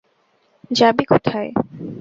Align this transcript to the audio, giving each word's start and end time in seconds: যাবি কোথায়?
যাবি 0.71 1.03
কোথায়? 1.05 1.49